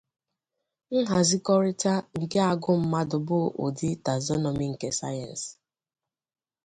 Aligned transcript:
Nhazikọrịta 0.97 1.93
nke-agụmandụ 2.19 3.17
bụ 3.27 3.39
ụdị 3.63 3.89
taxonomy 4.05 4.65
nke-sayensị. 4.73 5.49